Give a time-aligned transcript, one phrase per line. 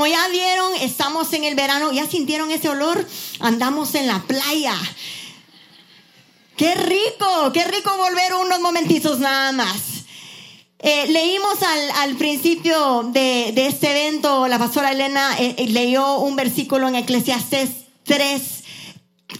[0.00, 3.06] Como ya vieron, estamos en el verano, ya sintieron ese olor,
[3.38, 4.74] andamos en la playa.
[6.56, 10.06] Qué rico, qué rico volver unos momentizos nada más.
[10.78, 11.58] Eh, leímos
[11.98, 17.68] al, principio de, este evento, la pastora Elena eh, eh, leyó un versículo en Eclesiastes
[18.04, 18.42] 3,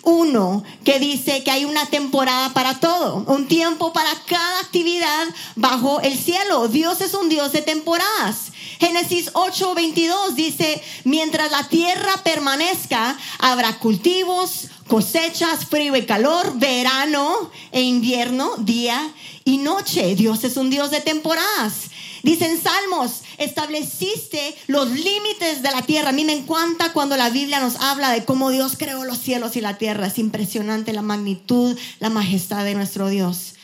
[0.02, 6.02] 1, que dice que hay una temporada para todo, un tiempo para cada actividad bajo
[6.02, 6.68] el cielo.
[6.68, 8.52] Dios es un Dios de temporadas.
[8.80, 17.50] Génesis 8, 22 dice, mientras la tierra permanezca, habrá cultivos, cosechas, frío y calor, verano
[17.72, 19.12] e invierno, día
[19.44, 20.14] y noche.
[20.14, 21.90] Dios es un Dios de temporadas.
[22.22, 26.08] Dicen Salmos, estableciste los límites de la tierra.
[26.08, 29.56] A mí me encanta cuando la Biblia nos habla de cómo Dios creó los cielos
[29.56, 30.06] y la tierra.
[30.06, 33.56] Es impresionante la magnitud, la majestad de nuestro Dios.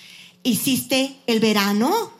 [0.42, 2.15] Hiciste el verano,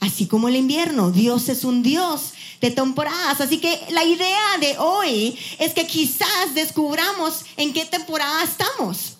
[0.00, 1.10] así como el invierno.
[1.10, 3.40] Dios es un Dios de temporadas.
[3.40, 9.14] Así que la idea de hoy es que quizás descubramos en qué temporada estamos.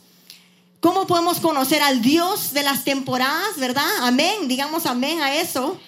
[0.81, 3.87] ¿Cómo podemos conocer al Dios de las temporadas, verdad?
[4.01, 5.79] Amén, digamos amén a eso.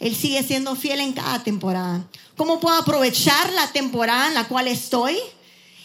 [0.00, 2.04] Él sigue siendo fiel en cada temporada.
[2.36, 5.18] ¿Cómo puedo aprovechar la temporada en la cual estoy?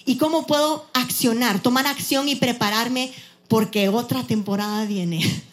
[0.05, 3.11] ¿Y cómo puedo accionar, tomar acción y prepararme
[3.47, 5.43] porque otra temporada viene?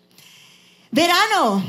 [0.92, 1.64] Verano,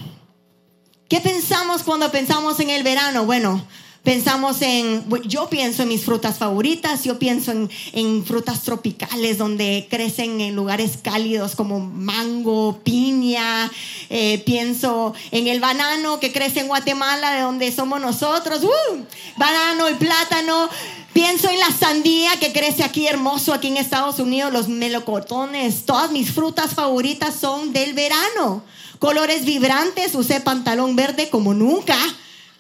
[1.08, 3.26] ¿Qué pensamos cuando pensamos en el verano?
[3.26, 3.64] Bueno,
[4.04, 10.42] pensamos en, yo pienso en mis frutas favoritas, yo pienso en, frutas tropicales donde crecen
[10.42, 13.72] en lugares cálidos como mango, piña,
[14.10, 19.06] eh, pienso en el banano que crece en Guatemala, de donde somos nosotros, ¡uh!
[19.38, 20.70] banano y plátano.
[21.14, 26.10] Pienso en la sandía que crece aquí hermoso, aquí en Estados Unidos, los melocotones, todas
[26.12, 28.64] mis frutas favoritas son del verano
[29.00, 31.98] colores vibrantes, usé pantalón verde como nunca,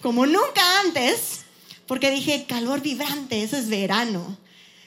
[0.01, 1.41] como nunca antes,
[1.87, 4.37] porque dije, calor vibrante, eso es verano.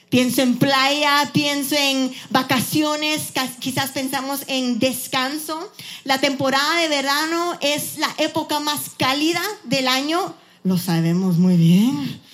[0.09, 5.71] Pienso en playa, pienso en vacaciones, quizás pensamos en descanso.
[6.03, 10.33] La temporada de verano es la época más cálida del año,
[10.63, 12.28] lo sabemos muy bien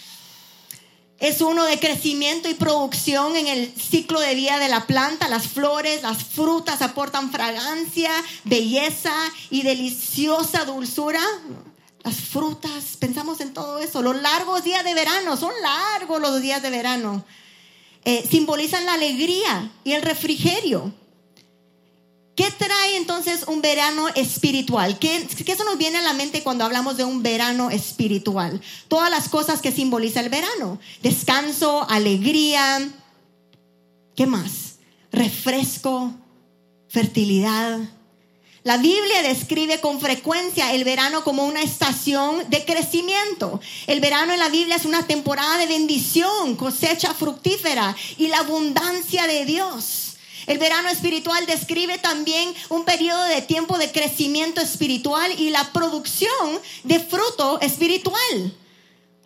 [1.19, 5.29] es uno de crecimiento y producción en el ciclo de vida de la planta.
[5.29, 8.11] Las flores, las frutas aportan fragancia,
[8.43, 9.13] belleza
[9.49, 11.21] y deliciosa dulzura.
[12.03, 14.01] Las frutas, pensamos en todo eso.
[14.01, 17.25] Los largos días de verano, son largos los días de verano.
[18.03, 20.93] Eh, simbolizan la alegría y el refrigerio.
[22.35, 24.99] ¿Qué trae entonces un verano espiritual?
[24.99, 28.61] ¿Qué, ¿Qué, se nos viene a la mente cuando hablamos de un verano espiritual?
[28.89, 30.79] Todas las cosas que simboliza el verano.
[31.01, 32.89] Descanso, alegría.
[34.17, 34.75] ¿Qué más?
[35.13, 36.13] Refresco,
[36.89, 37.79] fertilidad.
[38.65, 43.61] La Biblia describe con frecuencia el verano como una estación de crecimiento.
[43.87, 49.27] El verano en la Biblia es una temporada de bendición, cosecha fructífera y la abundancia
[49.27, 50.04] de Dios.
[50.47, 56.59] El verano espiritual describe también un periodo de tiempo de crecimiento espiritual y la producción
[56.83, 58.53] de fruto espiritual.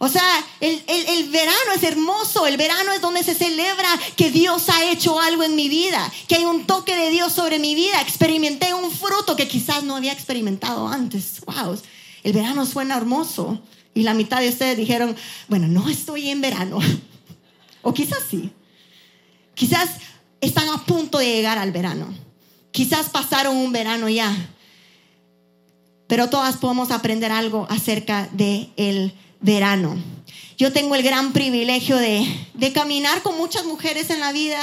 [0.02, 0.24] O sea,
[0.62, 5.44] el, verano es hermoso, el verano es donde se celebra que Dios ha hecho algo
[5.44, 9.36] en mi vida, que hay un toque de Dios sobre mi vida, experimenté un fruto
[9.36, 11.42] que quizás no había experimentado antes.
[11.46, 11.78] Wow,
[12.24, 13.62] el verano suena hermoso.
[13.94, 15.18] Y la mitad de ustedes dijeron,
[15.50, 16.80] bueno, no estoy en verano.
[17.82, 18.52] o quizás sí.
[19.54, 19.90] Quizás
[20.42, 22.14] están a punto de llegar al verano.
[22.72, 24.36] Quizás pasaron un verano ya,
[26.08, 29.98] pero todas podemos aprender algo acerca del el verano.
[30.58, 32.26] Yo tengo el gran privilegio de,
[32.74, 34.60] caminar con muchas mujeres en la vida,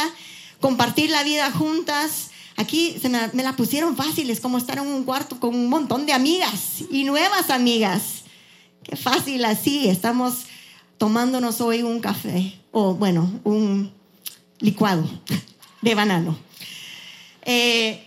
[0.60, 2.30] compartir la vida juntas.
[2.56, 5.68] Aquí se me, me, la pusieron fácil, es como estar en un cuarto con un
[5.68, 8.24] montón de amigas y nuevas amigas.
[8.82, 10.44] Qué fácil así, estamos
[10.96, 13.92] tomándonos hoy un café o bueno, un
[14.60, 15.08] licuado
[15.82, 16.38] de banano.
[17.42, 18.02] Eh,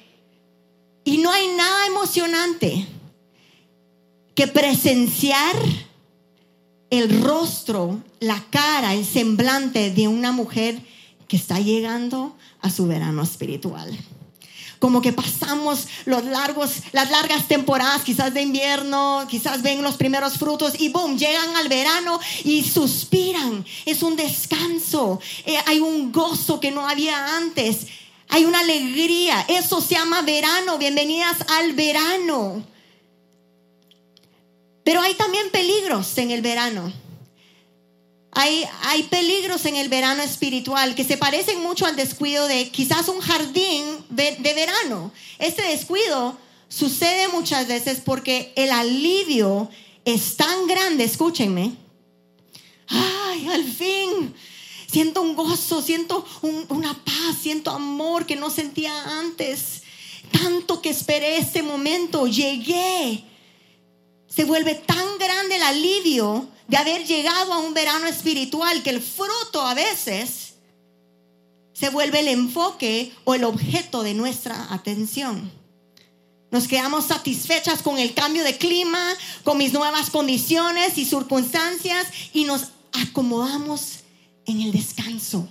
[1.04, 2.86] y no hay nada emocionante
[4.36, 5.56] que presenciar
[6.90, 10.82] el rostro, la cara, el semblante de una mujer
[11.28, 13.98] que está llegando a su verano espiritual.
[14.80, 20.38] Como que pasamos los largos, las largas temporadas, quizás de invierno, quizás ven los primeros
[20.38, 23.66] frutos y boom, llegan al verano y suspiran.
[23.86, 27.88] Es un descanso, eh, hay un gozo que no había antes,
[28.30, 29.44] hay una alegría.
[29.48, 30.78] Eso se llama verano.
[30.78, 32.64] Bienvenidas al verano.
[34.84, 36.94] Pero hay también peligros en el verano.
[38.32, 43.20] Hay, peligros en el verano espiritual que se parecen mucho al descuido de quizás un
[43.22, 45.12] jardín de, verano.
[45.40, 46.38] Este descuido
[46.68, 49.70] sucede muchas veces porque el alivio
[50.06, 51.76] es tan grande, escúchenme.
[52.88, 54.34] Ay, al fin.
[54.92, 56.26] Siento un gozo, siento
[56.70, 59.84] una paz, siento amor que no sentía antes.
[60.32, 63.24] Tanto que esperé este momento, llegué.
[64.28, 69.02] Se vuelve tan grande el alivio de haber llegado a un verano espiritual que el
[69.02, 70.54] fruto a veces
[71.74, 75.52] se vuelve el enfoque o el objeto de nuestra atención.
[76.52, 79.14] Nos quedamos satisfechas con el cambio de clima,
[79.44, 84.02] con mis nuevas condiciones y circunstancias y nos acomodamos
[84.46, 85.48] en el descanso.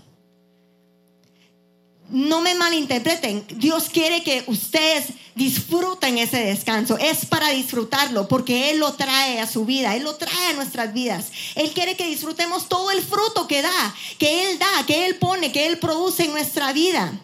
[2.10, 6.98] No me malinterpreten, Dios quiere que ustedes disfruten ese descanso.
[6.98, 10.92] Es para disfrutarlo porque Él lo trae a su vida, Él lo trae a nuestras
[10.92, 11.28] vidas.
[11.54, 15.52] Él quiere que disfrutemos todo el fruto que da, que Él da, que Él pone,
[15.52, 17.18] que Él produce en nuestra vida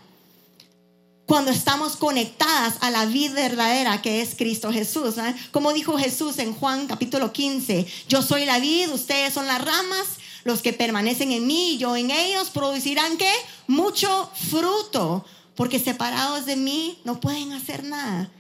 [1.27, 5.19] cuando estamos conectadas a la vida verdadera que es Cristo Jesús.
[5.19, 5.35] ¿eh?
[5.51, 10.07] Como dijo Jesús en Juan capítulo 15, yo soy la vid, ustedes son las ramas,
[10.45, 13.33] los que permanecen en mí y yo en ellos producirán qué?
[13.67, 18.31] Mucho fruto, porque separados de mí no pueden hacer nada.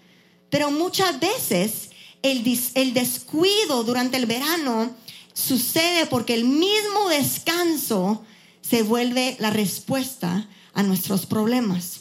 [0.50, 1.90] Pero muchas veces
[2.22, 2.44] el,
[2.74, 4.94] el descuido durante el verano
[5.32, 8.24] sucede porque el mismo descanso
[8.62, 12.00] se vuelve la respuesta a nuestros problemas.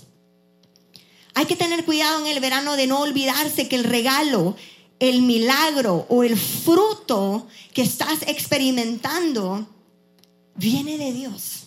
[1.36, 4.56] Hay que tener cuidado en el verano de no olvidarse que el regalo,
[5.00, 9.68] el milagro o el fruto que estás experimentando
[10.56, 11.63] viene de Dios.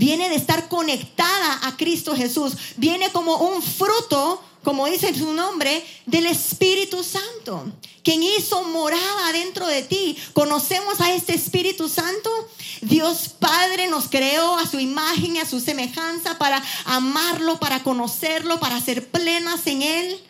[0.00, 2.54] Viene de estar conectada a Cristo Jesús.
[2.78, 7.66] Viene como un fruto, como dice su nombre, del Espíritu Santo.
[8.02, 10.16] Quien hizo morada dentro de ti.
[10.32, 12.30] ¿Conocemos a este Espíritu Santo?
[12.80, 18.58] Dios Padre nos creó a su imagen y a su semejanza para amarlo, para conocerlo,
[18.58, 20.29] para ser plenas en Él.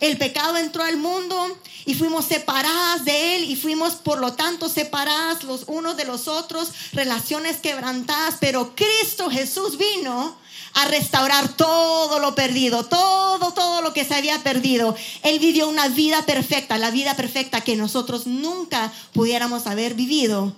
[0.00, 4.70] El pecado entró al mundo y fuimos separadas de Él y fuimos por lo tanto
[4.70, 10.36] separadas los unos de los otros, relaciones quebrantadas, pero Cristo Jesús vino
[10.72, 14.96] a restaurar todo lo perdido, todo, todo lo que se había perdido.
[15.22, 20.54] Él vivió una vida perfecta, la vida perfecta que nosotros nunca pudiéramos haber vivido.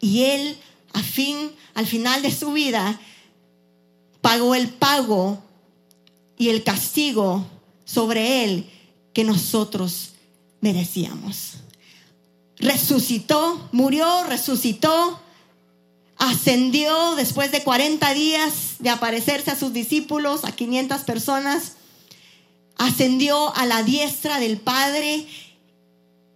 [0.00, 0.58] Y Él,
[0.94, 2.98] a fin, al final de su vida,
[4.20, 5.42] pagó el pago
[6.38, 7.44] y el castigo
[7.90, 8.70] sobre Él
[9.12, 10.10] que nosotros
[10.60, 11.54] merecíamos.
[12.58, 15.20] Resucitó, murió, resucitó
[16.20, 21.76] ascendió después de 40 días de aparecerse a sus discípulos, a 500 personas,
[22.76, 25.26] ascendió a la diestra del Padre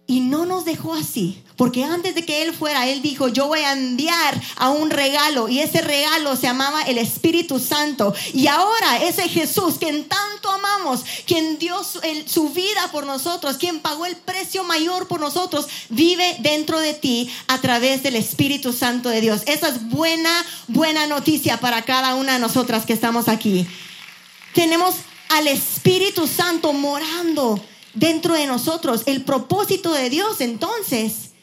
[0.07, 3.59] y no nos dejó así, porque antes de que Él fuera, Él dijo, yo voy
[3.59, 8.13] a enviar a un regalo, y ese regalo se llamaba el Espíritu Santo.
[8.33, 14.05] Y ahora ese Jesús, quien tanto amamos, quien dio su, vida por nosotros, quien pagó
[14.05, 19.21] el precio mayor por nosotros, vive dentro de ti a través del Espíritu Santo de
[19.21, 19.41] Dios.
[19.45, 23.65] Esa es buena, buena noticia para cada una de nosotras que estamos aquí.
[24.53, 24.95] Tenemos
[25.29, 27.61] al Espíritu Santo morando
[27.93, 29.03] dentro de nosotros.
[29.05, 31.34] El propósito de Dios entonces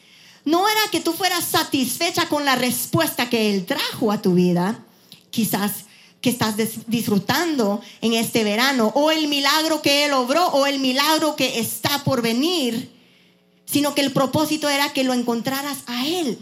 [0.45, 4.83] no era que tú fueras satisfecha con la respuesta que Él trajo a tu vida,
[5.29, 5.85] quizás
[6.21, 6.55] que estás
[6.87, 12.03] disfrutando en este verano, o el milagro que Él obró, o el milagro que está
[12.03, 12.91] por venir,
[13.65, 16.39] sino que el propósito era que lo encontraras a Él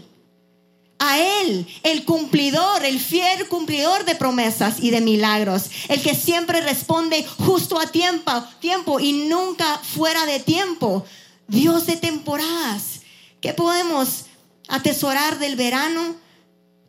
[1.02, 6.60] a Él, el cumplidor, el fiel cumplidor de promesas y de milagros, el que siempre
[6.60, 8.30] responde justo a tiempo,
[8.60, 11.04] tiempo y nunca fuera de tiempo.
[11.48, 13.01] Dios de temporadas.
[13.42, 14.26] ¿Qué podemos
[14.68, 16.14] atesorar del verano?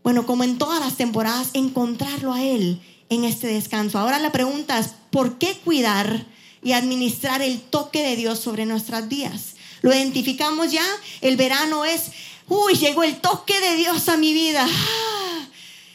[0.03, 3.99] Bueno, como en todas las temporadas, encontrarlo a Él en este descanso.
[3.99, 6.27] Ahora la pregunta es, ¿por qué cuidar
[6.61, 9.55] y administrar el toque de Dios sobre nuestras vidas?
[9.81, 10.85] Lo identificamos ya,
[11.21, 12.11] el verano es
[12.47, 14.65] uy, llegó el toque de Dios a mi vida.
[14.69, 15.47] Ah,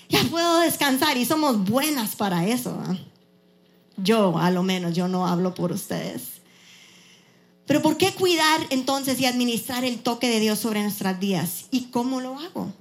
[0.08, 2.76] ya puedo descansar y somos buenas para eso.
[3.96, 6.37] Yo, a lo menos, yo no hablo por ustedes.
[7.68, 11.66] Pero ¿por qué cuidar entonces y administrar el toque de Dios sobre nuestras vidas?
[11.70, 12.72] ¿Y cómo lo hago?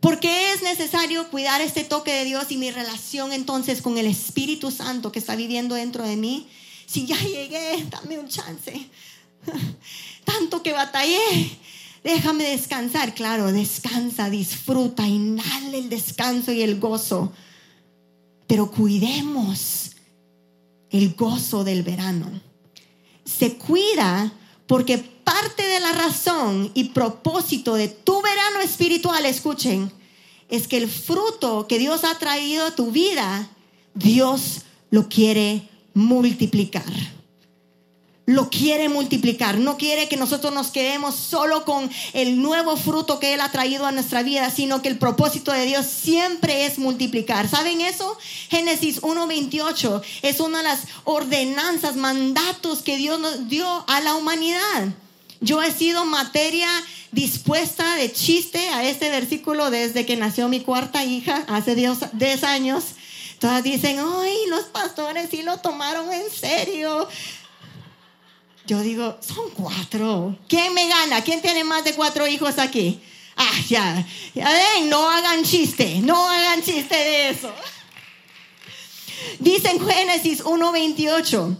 [0.00, 4.06] ¿Por qué es necesario cuidar este toque de Dios y mi relación entonces con el
[4.06, 6.48] Espíritu Santo que está viviendo dentro de mí?
[6.86, 8.90] Si ya llegué, dame un chance.
[10.24, 11.56] Tanto que batallé,
[12.02, 13.14] Déjame descansar.
[13.14, 17.32] Claro, descansa, disfruta, inhala el descanso y el gozo.
[18.48, 19.92] Pero cuidemos
[20.90, 22.51] el gozo del verano.
[23.24, 24.32] Se cuida
[24.66, 29.92] porque parte de la razón y propósito de tu verano espiritual, escuchen,
[30.48, 33.48] es que el fruto que Dios ha traído a tu vida,
[33.94, 36.92] Dios lo quiere multiplicar.
[38.26, 39.58] Lo quiere multiplicar.
[39.58, 43.86] No quiere que nosotros nos quedemos solo con el nuevo fruto que Él ha traído
[43.86, 47.48] a nuestra vida, sino que el propósito de Dios siempre es multiplicar.
[47.48, 48.16] ¿Saben eso?
[48.48, 54.88] Génesis 1.28 es una de las ordenanzas, mandatos que Dios nos dio a la humanidad.
[55.40, 56.68] Yo he sido materia
[57.10, 62.84] dispuesta de chiste a este versículo desde que nació mi cuarta hija, hace 10 años.
[63.40, 67.08] Todas dicen, ay, los pastores sí lo tomaron en serio.
[68.72, 70.34] Yo digo, son cuatro.
[70.48, 71.22] ¿Quién me gana?
[71.22, 73.02] ¿Quién tiene más de cuatro hijos aquí?
[73.36, 74.06] Ah, ya.
[74.34, 77.52] Ya ven, no hagan chiste, no hagan chiste de eso.
[79.40, 81.54] Dice en Génesis 1.28,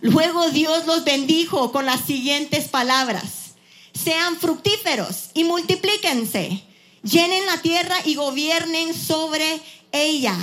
[0.00, 3.52] luego Dios los bendijo con las siguientes palabras.
[3.92, 6.64] Sean fructíferos y multiplíquense.
[7.02, 9.60] Llenen la tierra y gobiernen sobre
[9.92, 10.34] ella.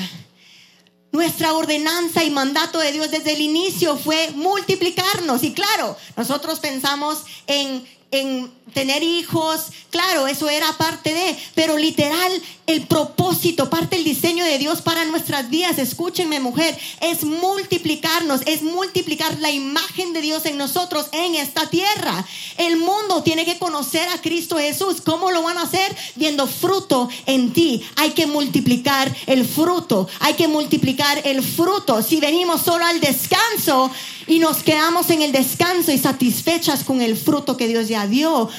[1.12, 5.44] Nuestra ordenanza y mandato de Dios desde el inicio fue multiplicarnos.
[5.44, 12.32] Y claro, nosotros pensamos en, en tener hijos, claro, eso era parte de, pero literal,
[12.68, 18.62] el propósito, parte del diseño de Dios para nuestras vidas, escúchenme mujer, es multiplicarnos, es
[18.62, 22.26] multiplicar la imagen de Dios en nosotros, en esta tierra.
[22.58, 25.02] El mundo tiene que conocer a Cristo Jesús.
[25.02, 25.96] ¿Cómo lo van a hacer?
[26.16, 27.84] Viendo fruto en ti.
[27.96, 32.04] Hay que multiplicar el fruto, hay que multiplicar el fruto.
[32.04, 33.92] Si venimos solo al descanso
[34.30, 38.50] y nos quedamos en el descanso y satisfechas con el fruto que Dios ya dio,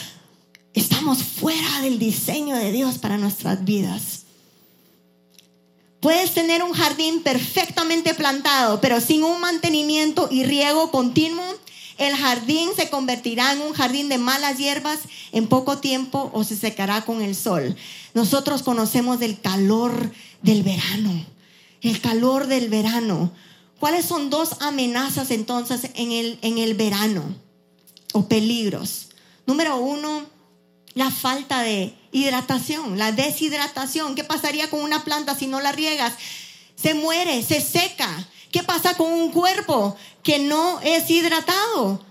[0.72, 4.22] Estamos fuera del diseño de Dios para nuestras vidas.
[5.98, 11.44] Puedes tener un jardín perfectamente plantado, pero sin un mantenimiento y riego continuo,
[11.98, 15.00] el jardín se convertirá en un jardín de malas hierbas
[15.32, 17.76] en poco tiempo o se secará con el sol.
[18.14, 21.26] Nosotros conocemos del calor del verano,
[21.82, 23.32] el calor del verano.
[23.80, 27.34] ¿Cuáles son dos amenazas entonces en el, en el verano
[28.12, 29.08] o peligros?
[29.46, 30.26] Número uno,
[30.92, 34.14] la falta de hidratación, la deshidratación.
[34.14, 36.12] ¿Qué pasaría con una planta si no la riegas?
[36.76, 38.28] Se muere, se seca.
[38.52, 42.04] ¿Qué pasa con un cuerpo que no es hidratado?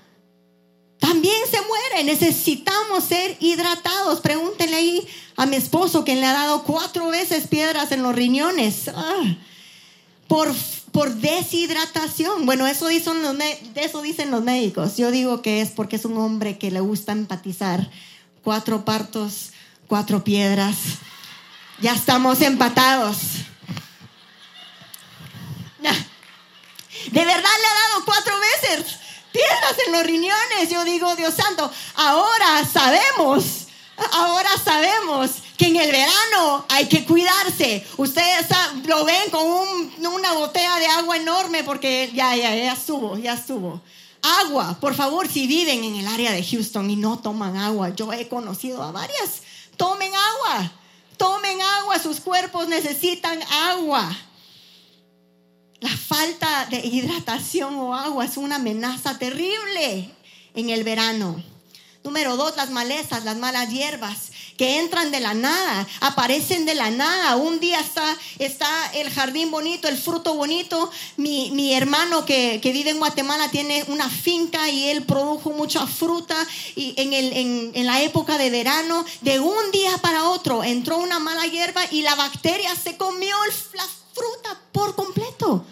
[0.98, 2.04] También se muere.
[2.04, 4.22] Necesitamos ser hidratados.
[4.22, 8.88] Pregúntenle ahí a mi esposo que le ha dado cuatro veces piedras en los riñones.
[8.88, 9.38] Ah,
[10.28, 10.54] por,
[11.00, 12.46] por deshidratación.
[12.46, 14.98] Bueno, eso dicen, los, médicos.
[14.98, 17.90] Yo digo que es porque es un hombre que le gusta empatizar
[18.44, 19.52] cuatro partos,
[19.88, 20.76] cuatro piedras.
[21.80, 23.16] Ya estamos empatados.
[25.80, 28.98] De verdad le ha dado cuatro veces
[29.32, 30.70] piedras en los riñones.
[30.70, 33.68] Yo digo, Dios santo, ahora sabemos,
[34.12, 37.86] ahora sabemos que en el verano hay que cuidarse.
[37.98, 38.48] Ustedes
[38.86, 39.46] lo ven con
[40.08, 43.82] una botella de agua enorme porque ya, ya, ya estuvo, ya estuvo.
[44.22, 48.14] Agua, por favor, si viven en el área de Houston y no toman agua, yo
[48.14, 49.42] he conocido a varias,
[49.76, 50.72] tomen agua,
[51.18, 54.18] tomen agua, sus cuerpos necesitan agua.
[55.82, 60.10] La falta de hidratación o agua es una amenaza terrible
[60.54, 61.44] en el verano.
[62.02, 66.92] Número dos, las malezas, las malas hierbas que entran de la nada, aparecen de la
[66.92, 67.38] nada.
[67.38, 70.92] Un día está, el jardín bonito, el fruto bonito.
[71.16, 76.36] Mi, hermano que, que, vive en Guatemala tiene una finca y él produjo mucha fruta
[76.76, 80.98] y en, el, en, en la época de verano, de un día para otro, entró
[80.98, 83.38] una mala hierba y la bacteria se comió
[83.76, 85.64] la fruta por completo.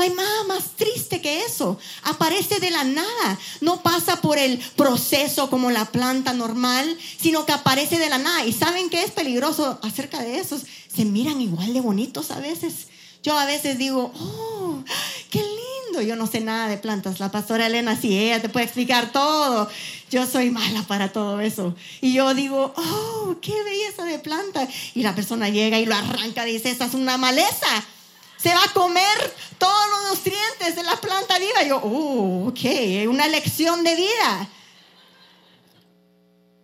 [0.00, 1.78] No hay nada más triste que eso.
[2.04, 3.38] Aparece de la nada.
[3.60, 8.46] No pasa por el proceso como la planta normal, sino que aparece de la nada.
[8.46, 10.62] ¿Y saben qué es peligroso acerca de esos?
[10.88, 12.86] Se miran igual de bonitos a veces.
[13.22, 14.82] Yo a veces digo, oh,
[15.28, 16.00] qué lindo.
[16.00, 17.20] Yo no sé nada de plantas.
[17.20, 19.68] La pastora Elena sí, ella te puede explicar todo.
[20.10, 21.76] Yo soy mala para todo eso.
[22.00, 24.66] Y yo digo, oh, qué belleza de planta.
[24.94, 27.84] Y la persona llega y lo arranca y dice, esa es una maleza
[28.42, 31.62] se va a comer todos los nutrientes de la planta viva.
[31.64, 34.48] yo, oh, ok, una lección de vida.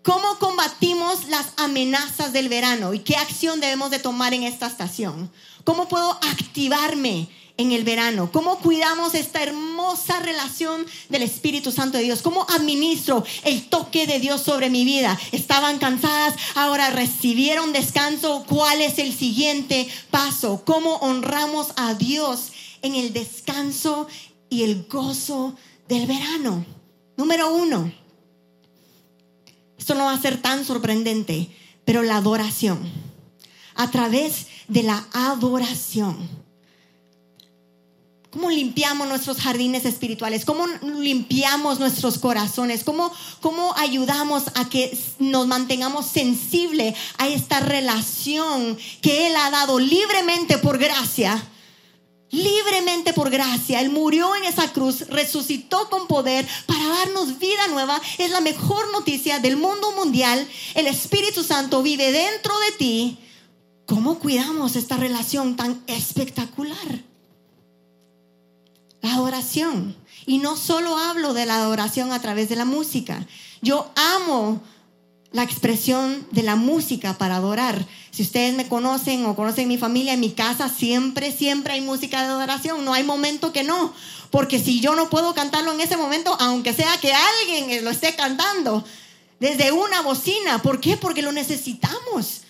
[0.03, 5.33] ¿Cómo combatimos las amenazas del verano y qué acción debemos de tomar en esta estación?
[5.65, 8.31] ¿Cómo puedo activarme en el verano?
[8.33, 12.23] ¿Cómo cuidamos esta hermosa relación del Espíritu Santo de Dios?
[12.23, 15.19] ¿Cómo administro el toque de Dios sobre mi vida?
[15.33, 18.45] Estaban cansadas, ahora recibieron descanso.
[18.47, 20.63] ¿Cuál es el siguiente paso?
[20.65, 24.07] ¿Cómo honramos a Dios en el descanso
[24.51, 25.57] y el gozo
[25.89, 26.65] del verano?
[27.17, 27.91] Número uno,
[29.79, 31.51] esto no va a ser tan sorprendente,
[31.85, 32.79] pero la adoración.
[33.75, 36.46] A través de la adoración
[38.37, 40.45] ¿Cómo limpiamos nuestros jardines espirituales?
[40.45, 42.85] ¿Cómo limpiamos nuestros corazones?
[42.85, 49.79] ¿Cómo, cómo ayudamos a que nos mantengamos sensibles a esta relación que Él ha dado
[49.79, 51.43] libremente por gracia?
[52.31, 53.81] Libremente por gracia.
[53.81, 57.99] Él murió en esa cruz, resucitó con poder para darnos vida nueva.
[58.19, 60.47] Es la mejor noticia del mundo mundial.
[60.75, 63.19] El Espíritu Santo vive dentro de ti.
[63.87, 67.16] ¿Cómo cuidamos esta relación tan espectacular?
[69.03, 69.97] La adoración.
[70.27, 73.27] Y no solo hablo de la adoración a través de la música.
[73.63, 74.61] Yo amo
[75.33, 77.87] la expresión de la música para adorar.
[78.11, 82.23] Si ustedes me conocen o conocen mi familia, en mi casa siempre, siempre hay música
[82.23, 82.85] de adoración.
[82.85, 83.93] No hay momento que no.
[84.31, 88.17] Porque si yo no puedo cantarlo en ese momento, aunque sea que alguien lo esté
[88.17, 88.85] cantando,
[89.39, 90.63] desde una bocina.
[90.63, 90.97] ¿Por qué?
[90.97, 92.43] Porque lo necesitamos.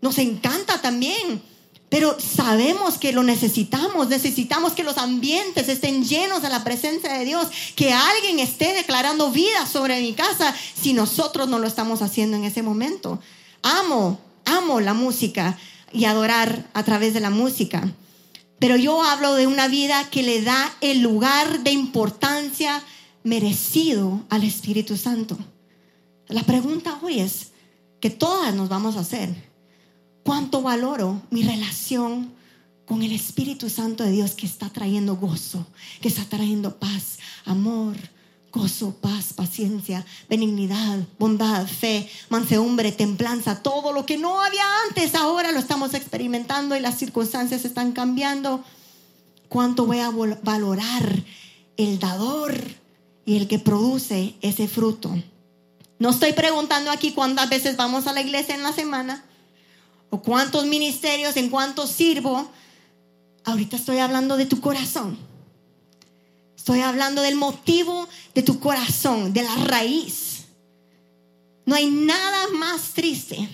[0.00, 1.42] Nos encanta también.
[1.88, 7.24] Pero sabemos que lo necesitamos, necesitamos que los ambientes estén llenos de la presencia de
[7.24, 12.36] Dios, que alguien esté declarando vida sobre mi casa si nosotros no lo estamos haciendo
[12.36, 13.20] en ese momento.
[13.62, 15.58] Amo, amo la música
[15.92, 17.90] y adorar a través de la música.
[18.58, 22.82] Pero yo hablo de una vida que le da el lugar de importancia
[23.22, 25.38] merecido al Espíritu Santo.
[26.26, 27.52] La pregunta hoy es
[28.00, 29.47] que todas nos vamos a hacer
[30.28, 32.30] cuánto valoro mi relación
[32.84, 35.66] con el Espíritu Santo de Dios que está trayendo gozo,
[36.02, 37.96] que está trayendo paz, amor,
[38.52, 45.50] gozo, paz, paciencia, benignidad, bondad, fe, mansedumbre, templanza, todo lo que no había antes, ahora
[45.50, 48.62] lo estamos experimentando y las circunstancias están cambiando.
[49.48, 50.10] ¿Cuánto voy a
[50.42, 51.24] valorar
[51.78, 52.54] el dador
[53.24, 55.10] y el que produce ese fruto?
[55.98, 59.24] No estoy preguntando aquí cuántas veces vamos a la iglesia en la semana
[60.10, 62.50] o cuántos ministerios, en cuántos sirvo.
[63.44, 65.18] Ahorita estoy hablando de tu corazón.
[66.56, 70.44] Estoy hablando del motivo de tu corazón, de la raíz.
[71.64, 73.48] No hay nada más triste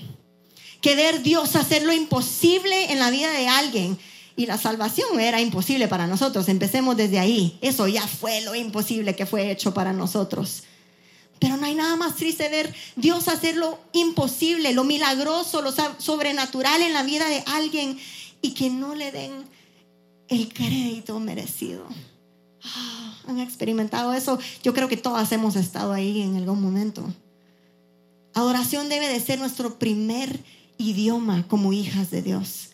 [0.81, 3.99] que ver Dios hacer lo imposible en la vida de alguien.
[4.37, 6.49] Y la salvación era imposible para nosotros.
[6.49, 7.57] Empecemos desde ahí.
[7.61, 10.65] Eso ya fue lo imposible que fue hecho para nosotros.
[11.45, 16.81] Pero no hay nada más triste ver Dios hacer lo imposible, lo milagroso, lo sobrenatural
[16.81, 17.99] en la vida de alguien
[18.41, 19.31] y que no le den
[20.29, 21.87] el crédito merecido.
[22.63, 24.39] Ah, ¿Han experimentado eso?
[24.63, 27.05] Yo creo que todas hemos estado ahí en algún momento.
[28.33, 30.43] Adoración debe de ser nuestro primer
[30.79, 32.71] idioma como hijas de Dios.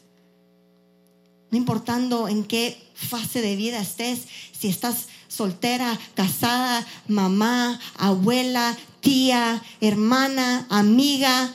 [1.50, 9.62] No importando en qué fase de vida estés, si estás soltera, casada, mamá, abuela, tía,
[9.80, 11.54] hermana, amiga.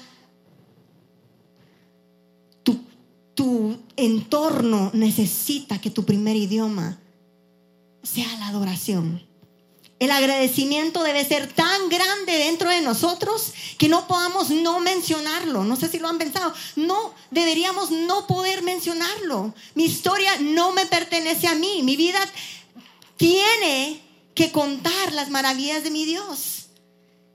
[2.63, 2.79] Tu,
[3.35, 6.97] tu entorno necesita que tu primer idioma
[8.01, 9.21] sea la adoración.
[9.97, 15.63] El agradecimiento debe ser tan grande dentro de nosotros que no podamos no mencionarlo.
[15.63, 16.53] No sé si lo han pensado.
[16.75, 19.53] No, deberíamos no poder mencionarlo.
[19.73, 21.81] Mi historia no me pertenece a mí.
[21.83, 22.19] Mi vida
[23.17, 24.01] tiene
[24.33, 26.67] que contar las maravillas de mi Dios.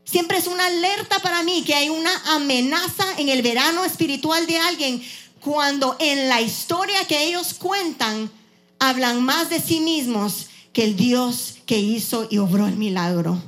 [0.05, 4.59] Siempre es una alerta para mí que hay una amenaza en el verano espiritual de
[4.59, 5.03] alguien
[5.41, 8.31] cuando en la historia que ellos cuentan
[8.79, 13.41] hablan más de sí mismos que el Dios que hizo y obró el milagro.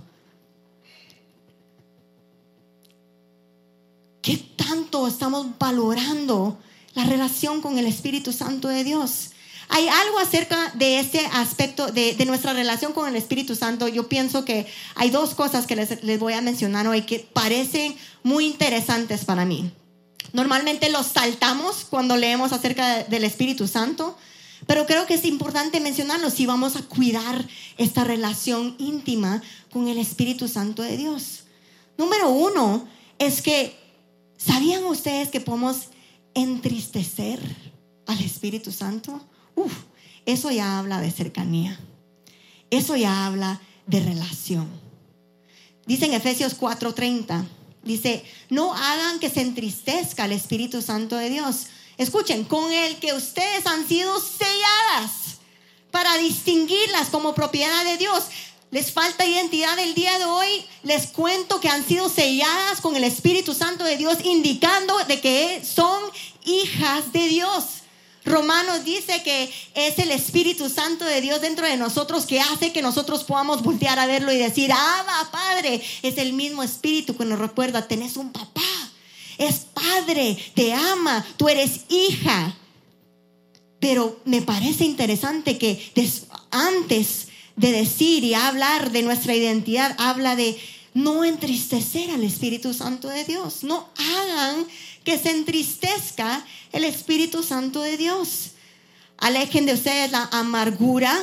[4.20, 6.58] ¿Qué tanto estamos valorando
[6.94, 9.30] la relación con el Espíritu Santo de Dios?
[9.68, 13.88] Hay algo acerca de este aspecto de, nuestra relación con el Espíritu Santo.
[13.88, 18.46] Yo pienso que hay dos cosas que les, voy a mencionar hoy que parecen muy
[18.46, 19.70] interesantes para mí.
[20.32, 24.16] Normalmente los saltamos cuando leemos acerca del Espíritu Santo.
[24.66, 27.48] Pero creo que es importante mencionarlo si vamos a cuidar
[27.78, 31.44] esta relación íntima con el Espíritu Santo de Dios.
[31.98, 32.86] Número uno
[33.18, 33.76] es que,
[34.36, 35.88] ¿sabían ustedes que podemos
[36.34, 37.40] entristecer
[38.06, 39.20] al Espíritu Santo?
[39.54, 39.72] Uf,
[40.26, 41.78] eso ya habla de cercanía.
[42.70, 44.68] Eso ya habla de relación.
[45.86, 47.44] Dice en Efesios 4:30,
[47.82, 51.66] dice, no hagan que se entristezca el Espíritu Santo de Dios
[52.02, 55.38] escuchen, con el que ustedes han sido selladas
[55.90, 58.24] para distinguirlas como propiedad de Dios.
[58.70, 60.64] Les falta identidad el día de hoy.
[60.82, 65.62] Les cuento que han sido selladas con el Espíritu Santo de Dios, indicando de que
[65.64, 66.02] son
[66.44, 67.81] hijas de Dios.
[68.24, 72.82] Romanos dice que es el Espíritu Santo de Dios dentro de nosotros que hace que
[72.82, 77.38] nosotros podamos voltear a verlo y decir, Abba, Padre, es el mismo Espíritu que nos
[77.38, 78.62] recuerda, tenés un papá
[79.38, 82.56] es padre, te ama, tú eres hija.
[83.80, 85.92] Pero me parece interesante que
[86.50, 90.58] antes de decir y hablar de nuestra identidad, habla de
[90.94, 93.64] no entristecer al Espíritu Santo de Dios.
[93.64, 94.66] No hagan
[95.04, 98.52] que se entristezca el Espíritu Santo de Dios.
[99.18, 101.16] Alejen de ustedes la amargura,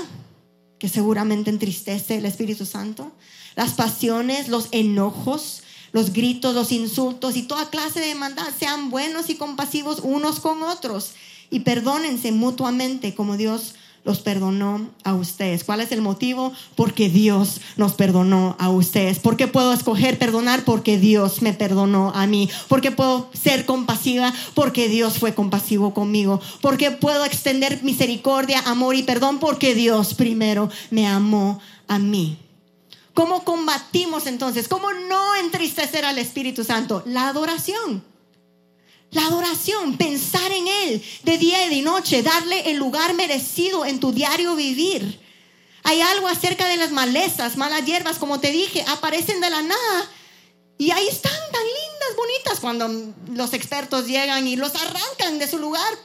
[0.78, 3.12] que seguramente entristece el Espíritu Santo,
[3.56, 8.48] las pasiones, los enojos, los gritos, los insultos y toda clase de maldad.
[8.58, 11.12] Sean buenos y compasivos unos con otros
[11.50, 15.64] y perdónense mutuamente como Dios los perdonó a ustedes.
[15.64, 16.54] ¿Cuál es el motivo?
[16.76, 19.20] Porque Dios nos perdonó a ustedes.
[19.20, 20.64] ¿Por qué puedo escoger perdonar?
[20.64, 22.50] Porque Dios me perdonó a mí.
[22.68, 24.34] ¿Por qué puedo ser compasiva?
[24.54, 26.42] Porque Dios fue compasivo conmigo.
[26.62, 29.40] ¿Por qué puedo extender misericordia, amor y perdón?
[29.40, 32.38] Porque Dios primero me amó a mí.
[33.14, 34.68] ¿Cómo combatimos entonces?
[34.68, 37.04] ¿Cómo no entristecer al Espíritu Santo?
[37.06, 38.09] La adoración.
[39.12, 44.00] La adoración, pensar en Él de día y de noche, darle el lugar merecido en
[44.00, 45.20] tu diario vivir.
[45.84, 50.12] Hay algo acerca de las malezas, malas hierbas, como te dije, aparecen de la nada.
[50.78, 55.58] Y ahí están tan lindas, bonitas, cuando los expertos llegan y los arrancan de su
[55.58, 55.98] lugar.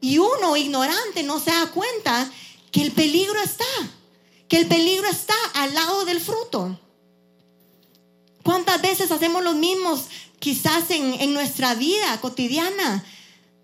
[0.00, 2.30] Y uno, ignorante, no se da cuenta
[2.72, 3.64] que el peligro está,
[4.48, 6.78] que el peligro está al lado del fruto.
[8.42, 10.04] ¿Cuántas veces hacemos los mismos
[10.38, 13.04] quizás en, nuestra vida cotidiana.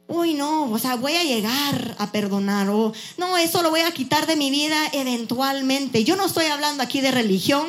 [0.08, 3.92] Uy, no, o sea, voy a llegar a perdonar o no, eso lo voy a
[3.92, 6.04] quitar de mi vida eventualmente.
[6.04, 7.66] Yo no estoy hablando aquí de religión.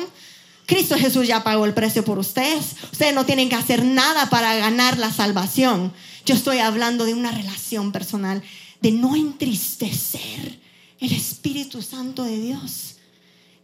[0.66, 2.76] Cristo Jesús ya pagó el precio por ustedes.
[2.92, 5.92] Ustedes no tienen que hacer nada para ganar la salvación.
[6.26, 8.42] Yo estoy hablando de una relación personal,
[8.80, 10.58] de no entristecer
[11.00, 12.93] el Espíritu Santo de Dios.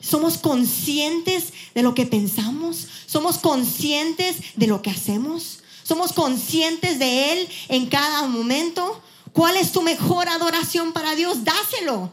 [0.01, 2.89] Somos conscientes de lo que pensamos.
[3.07, 5.61] Somos conscientes de lo que hacemos.
[5.83, 9.01] Somos conscientes de Él en cada momento.
[9.33, 11.45] ¿Cuál es tu mejor adoración para Dios?
[11.45, 12.13] Dáselo.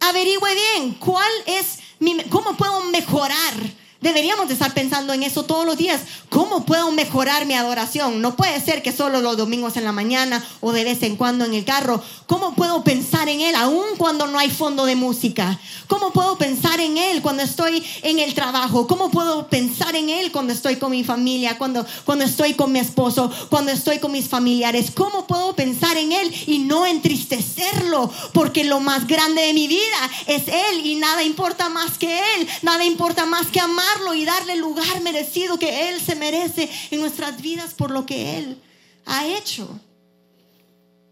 [0.00, 3.54] Averigüe bien cuál es mi, cómo puedo mejorar
[4.04, 6.02] Deberíamos de estar pensando en eso todos los días.
[6.28, 8.20] ¿Cómo puedo mejorar mi adoración?
[8.20, 11.46] No puede ser que solo los domingos en la mañana o de vez en cuando
[11.46, 12.02] en el carro.
[12.26, 15.58] ¿Cómo puedo pensar en Él aún cuando no hay fondo de música?
[15.86, 18.86] ¿Cómo puedo pensar en Él cuando estoy en el trabajo?
[18.86, 22.80] ¿Cómo puedo pensar en Él cuando estoy con mi familia, cuando, cuando estoy con mi
[22.80, 24.90] esposo, cuando estoy con mis familiares?
[24.94, 28.12] ¿Cómo puedo pensar en Él y no entristecerlo?
[28.34, 32.46] Porque lo más grande de mi vida es Él y nada importa más que Él,
[32.60, 37.00] nada importa más que amar y darle el lugar merecido que Él se merece en
[37.00, 38.60] nuestras vidas por lo que Él
[39.06, 39.68] ha hecho.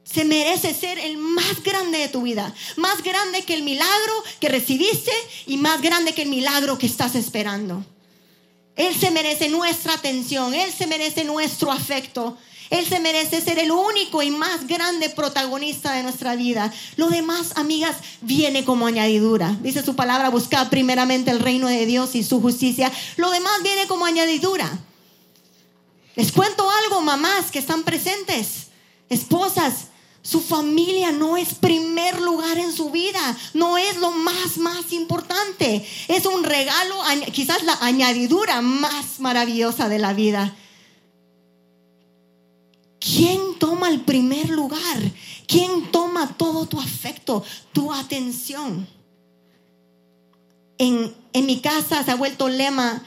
[0.05, 4.49] Se merece ser el más grande de tu vida, más grande que el milagro que
[4.49, 5.13] recibiste
[5.47, 7.85] y más grande que el milagro que estás esperando.
[8.77, 12.37] Él se merece nuestra atención, Él se merece nuestro afecto,
[12.73, 16.73] él se merece ser el único y más grande protagonista de nuestra vida.
[16.97, 19.55] Lo demás, amigas, viene como añadidura.
[19.61, 22.91] Dice su palabra, buscad primeramente el reino de Dios y su justicia.
[23.19, 24.71] Lo demás viene como añadidura.
[26.17, 28.69] Les cuento algo, mamás que están presentes,
[29.11, 29.89] esposas.
[30.23, 35.87] Su familia no es primer lugar en su vida, no es lo más, más importante.
[36.09, 36.97] Es un regalo,
[37.33, 40.57] quizás la añadidura más maravillosa de la vida.
[43.03, 44.99] ¿Quién toma el primer lugar?
[45.49, 48.87] ¿Quién toma todo tu afecto, tu atención?
[50.79, 53.03] En, en mi casa se ha vuelto lema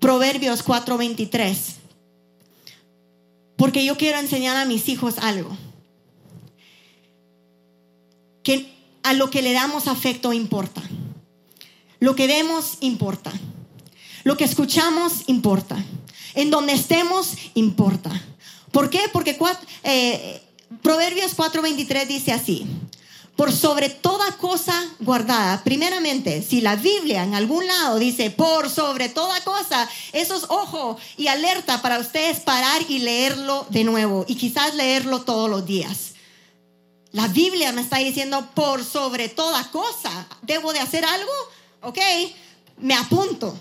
[0.00, 1.54] Proverbios 4:23.
[3.56, 5.56] Porque yo quiero enseñar a mis hijos algo.
[8.42, 10.82] Que a lo que le damos afecto importa.
[12.00, 13.32] Lo que vemos importa.
[14.24, 15.76] Lo que escuchamos importa.
[16.34, 18.10] En donde estemos importa.
[18.72, 19.02] ¿Por qué?
[19.12, 19.38] Porque
[19.84, 20.42] eh,
[20.82, 22.66] Proverbios 4:23 dice así.
[23.36, 25.62] Por sobre toda cosa guardada.
[25.64, 30.98] Primeramente, si la Biblia en algún lado dice por sobre toda cosa, eso es ojo
[31.16, 36.12] y alerta para ustedes parar y leerlo de nuevo y quizás leerlo todos los días.
[37.10, 40.26] La Biblia me está diciendo por sobre toda cosa.
[40.42, 41.32] ¿Debo de hacer algo?
[41.82, 41.98] Ok,
[42.78, 43.58] me apunto.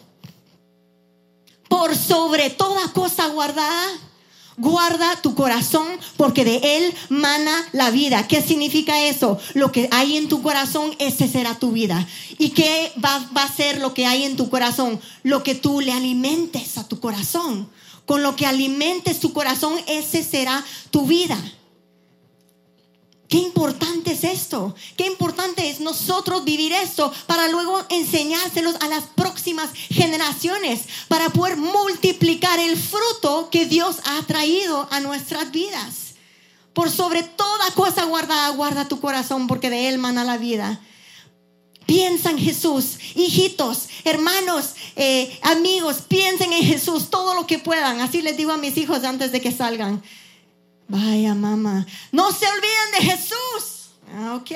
[1.70, 4.11] Por sobre toda cosa guardada
[4.58, 5.88] Guarda tu corazón
[6.18, 8.28] porque de él mana la vida.
[8.28, 9.40] ¿Qué significa eso?
[9.54, 12.08] Lo que hay en tu corazón, ese será tu vida.
[12.38, 15.00] ¿Y qué va, va, a ser lo que hay en tu corazón?
[15.24, 17.70] Lo que tú le alimentes a tu corazón.
[18.06, 21.38] Con lo que alimentes tu corazón, ese será tu vida.
[23.32, 24.76] Qué importante es esto.
[24.98, 31.56] Qué importante es nosotros vivir esto para luego enseñárselos a las próximas generaciones, para poder
[31.56, 36.16] multiplicar el fruto que Dios ha traído a nuestras vidas.
[36.74, 40.82] Por sobre toda cosa guarda, guarda tu corazón, porque de él mana la vida.
[41.86, 48.02] Piensa en Jesús, hijitos, hermanos, eh, amigos, piensen en Jesús todo lo que puedan.
[48.02, 50.04] Así les digo a mis hijos antes de que salgan.
[50.92, 53.92] Vaya, mamá, no se olviden de Jesús.
[54.34, 54.52] Ok,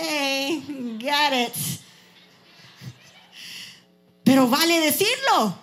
[1.00, 1.54] got it.
[4.26, 5.58] Pero vale decirlo.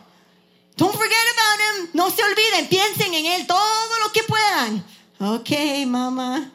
[0.78, 1.90] Don't forget about him.
[1.92, 4.82] No se olviden, piensen en él todo lo que puedan.
[5.20, 5.50] Ok,
[5.86, 6.50] mamá.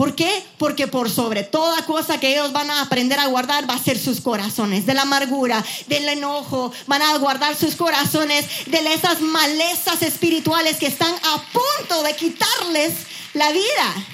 [0.00, 0.42] ¿Por qué?
[0.56, 3.98] Porque por sobre toda cosa que ellos van a aprender a guardar va a ser
[3.98, 10.00] sus corazones, de la amargura, del enojo, van a guardar sus corazones de esas malezas
[10.00, 12.94] espirituales que están a punto de quitarles
[13.34, 14.06] la vida.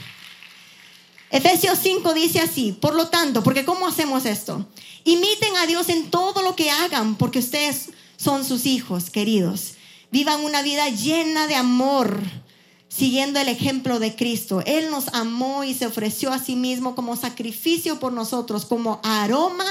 [1.30, 4.66] Efesios 5 dice así, por lo tanto, porque ¿cómo hacemos esto?
[5.04, 9.74] Imiten a Dios en todo lo que hagan, porque ustedes son sus hijos queridos.
[10.10, 12.20] Vivan una vida llena de amor
[12.96, 14.62] siguiendo el ejemplo de Cristo.
[14.64, 19.66] Él nos amó y se ofreció a sí mismo como sacrificio por nosotros, como aroma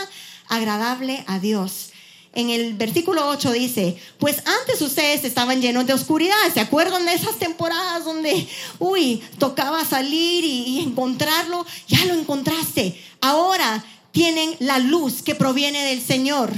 [0.47, 1.89] agradable a Dios.
[2.33, 6.35] En el versículo 8 dice, pues antes ustedes estaban llenos de oscuridad.
[6.53, 11.65] ¿Se acuerdan de esas temporadas donde, uy, tocaba salir y, y encontrarlo?
[11.87, 13.01] Ya lo encontraste.
[13.21, 16.51] Ahora tienen la luz que proviene del Señor.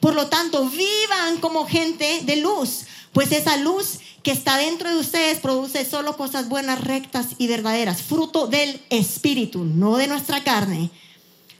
[0.00, 4.96] Por lo tanto, vivan como gente de luz, pues esa luz que está dentro de
[4.96, 10.90] ustedes produce solo cosas buenas, rectas y verdaderas, fruto del Espíritu, no de nuestra carne.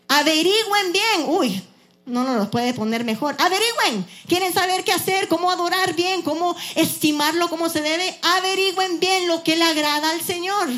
[0.09, 1.63] Averigüen bien, uy,
[2.07, 3.37] no nos lo puede poner mejor.
[3.39, 8.19] Averigüen, quieren saber qué hacer, cómo adorar bien, cómo estimarlo como se debe.
[8.23, 10.69] Averigüen bien lo que le agrada al Señor.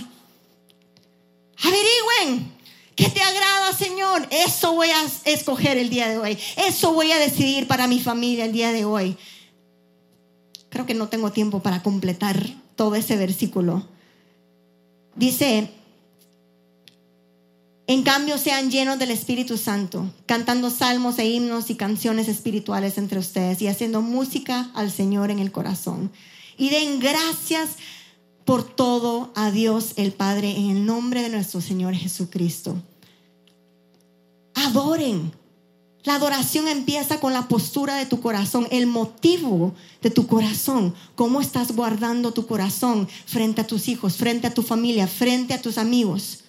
[1.63, 2.61] Averigüen.
[2.97, 4.27] ¿Qué te agrada, Señor?
[4.31, 6.39] Eso voy a escoger el día de hoy.
[6.57, 9.17] Eso voy a decidir para mi familia el día de hoy.
[10.87, 12.45] Que no tengo tiempo para completar
[12.77, 13.87] todo ese versículo.
[15.15, 15.71] Dice,
[17.87, 23.19] en cambio sean llenos del Espíritu Santo, cantando salmos e himnos y canciones espirituales entre
[23.19, 26.13] ustedes y haciendo música al Señor en el corazón.
[26.57, 27.71] Y den gracias
[28.45, 32.81] por todo a Dios el Padre en el nombre de nuestro Señor Jesucristo.
[34.55, 35.33] Adoren,
[36.05, 41.41] la adoración empieza con la postura de tu corazón, el motivo de tu corazón, cómo
[41.41, 45.77] estás guardando tu corazón frente a tus hijos, frente a tu familia, frente a tus
[45.77, 46.41] amigos,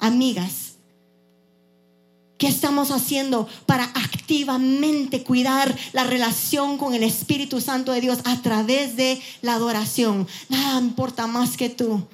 [0.00, 0.74] amigas.
[2.36, 8.42] ¿Qué estamos haciendo para activamente cuidar la relación con el Espíritu Santo de Dios a
[8.42, 10.26] través de la adoración?
[10.48, 12.06] Nada importa más que tú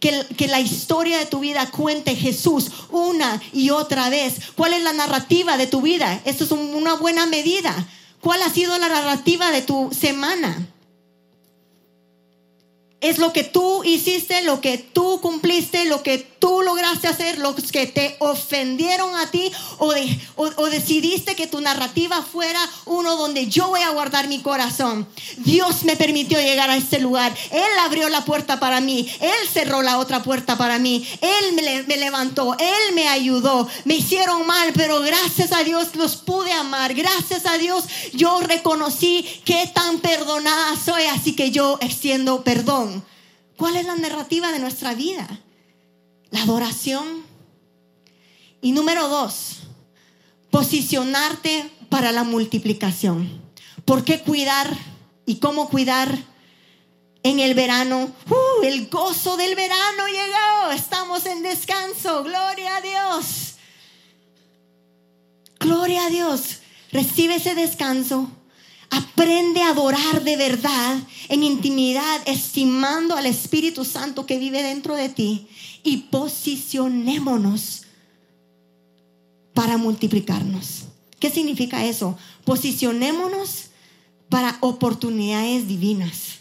[0.00, 4.36] que, la historia de tu vida cuente Jesús una y otra vez.
[4.54, 6.20] ¿Cuál es la narrativa de tu vida?
[6.24, 7.74] Esto es una buena medida.
[8.20, 10.66] ¿Cuál ha sido la narrativa de tu semana?
[13.06, 17.54] Es lo que tú hiciste, lo que tú cumpliste, lo que tú lograste hacer, los
[17.54, 19.94] que te ofendieron a ti o,
[20.34, 25.06] o, decidiste que tu narrativa fuera uno donde yo voy a guardar mi corazón.
[25.38, 27.32] Dios me permitió llegar a este lugar.
[27.52, 29.08] Él abrió la puerta para mí.
[29.20, 31.06] Él cerró la otra puerta para mí.
[31.20, 32.56] Él me, me levantó.
[32.58, 33.68] Él me ayudó.
[33.84, 36.94] Me hicieron mal, pero gracias a Dios los pude amar.
[36.94, 42.95] Gracias a Dios yo reconocí qué tan perdonada soy, así que yo extiendo perdón.
[43.56, 45.26] ¿Cuál es la narrativa de nuestra vida?
[46.30, 47.24] La adoración.
[48.60, 49.58] Y número dos,
[50.50, 53.42] posicionarte para la multiplicación.
[53.84, 54.76] ¿Por qué cuidar
[55.24, 56.16] y cómo cuidar
[57.22, 58.10] en el verano?
[58.28, 60.72] Uh, el gozo del verano llegó.
[60.72, 62.24] Estamos en descanso.
[62.24, 63.54] Gloria a Dios.
[65.60, 66.58] Gloria a Dios.
[66.92, 68.30] Recibe ese descanso.
[68.96, 70.96] Aprende a adorar de verdad,
[71.28, 75.48] en intimidad, estimando al Espíritu Santo que vive dentro de ti
[75.82, 77.82] y posicionémonos
[79.52, 80.84] para multiplicarnos.
[81.18, 82.16] ¿Qué significa eso?
[82.44, 83.66] Posicionémonos
[84.30, 86.36] para oportunidades divinas.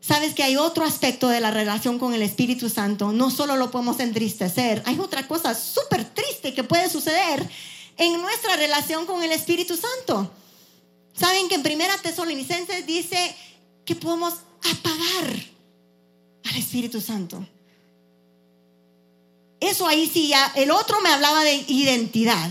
[0.00, 3.12] Sabes que hay otro aspecto de la relación con el Espíritu Santo.
[3.12, 7.48] No solo lo podemos entristecer, hay otra cosa súper triste que puede suceder
[7.96, 10.30] en nuestra relación con el Espíritu Santo.
[11.18, 13.36] Saben que en Primera Tesalonicenses dice
[13.84, 15.34] que podemos apagar
[16.44, 17.46] al Espíritu Santo.
[19.60, 22.50] Eso ahí sí ya, el otro me hablaba de identidad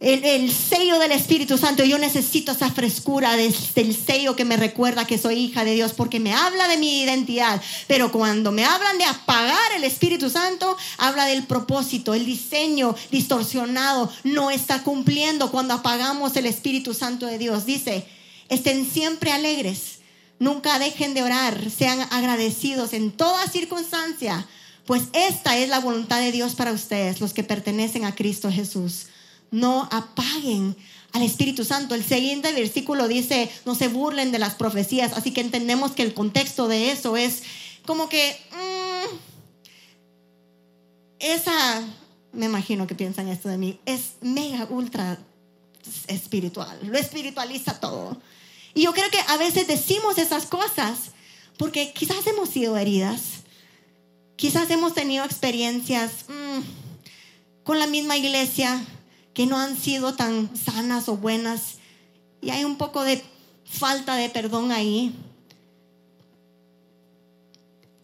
[0.00, 1.84] el, sello del Espíritu Santo.
[1.84, 3.54] Yo necesito esa frescura del
[3.94, 7.60] sello que me recuerda que soy hija de Dios porque me habla de mi identidad.
[7.86, 14.10] Pero cuando me hablan de apagar el Espíritu Santo, habla del propósito, el diseño distorsionado
[14.24, 17.66] no está cumpliendo cuando apagamos el Espíritu Santo de Dios.
[17.66, 18.06] Dice,
[18.48, 20.00] estén siempre alegres,
[20.40, 24.48] Nunca dejen de orar, sean agradecidos en toda circunstancia,
[24.86, 29.09] pues esta es la voluntad de Dios para ustedes, los que pertenecen a Cristo Jesús.
[29.50, 30.76] No apaguen
[31.12, 31.94] al Espíritu Santo.
[31.94, 36.14] El siguiente versículo dice, no se burlen de las profecías, así que entendemos que el
[36.14, 37.42] contexto de eso es
[37.86, 39.16] como que mm,
[41.18, 41.82] esa,
[42.32, 45.18] me imagino que piensan esto de mí, es mega, ultra
[46.06, 48.20] espiritual, lo espiritualiza todo.
[48.74, 51.12] Y yo creo que a veces decimos esas cosas
[51.56, 53.20] porque quizás hemos sido heridas,
[54.36, 56.60] quizás hemos tenido experiencias mm,
[57.64, 58.82] con la misma iglesia
[59.34, 61.78] que no han sido tan sanas o buenas
[62.40, 63.22] y hay un poco de
[63.64, 65.14] falta de perdón ahí.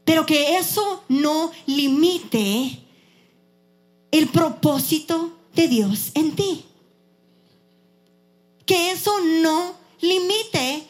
[0.05, 2.79] Pero que eso no limite
[4.13, 6.65] el propósito de Dios en ti.
[8.65, 9.13] Que eso
[9.43, 10.87] no limite